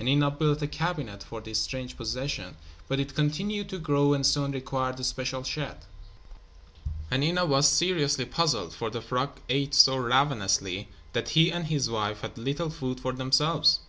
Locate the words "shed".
5.42-5.84